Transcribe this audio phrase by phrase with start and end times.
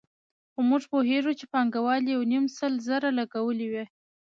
[0.51, 3.83] خو موږ پوهېږو چې پانګوال یو نیم سل زره لګولي وو